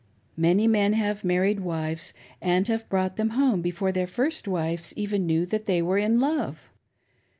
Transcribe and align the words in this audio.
Many 0.35 0.67
men 0.67 0.93
have 0.93 1.23
married 1.23 1.59
wives, 1.59 2.11
and 2.41 2.67
have 2.69 2.89
brought 2.89 3.17
them 3.17 3.29
home, 3.37 3.61
before 3.61 3.91
their 3.91 4.07
first 4.07 4.47
wives 4.47 4.97
knew 4.97 5.03
even 5.03 5.45
that 5.49 5.67
they 5.67 5.79
were 5.79 5.99
iri 5.99 6.09
love. 6.17 6.71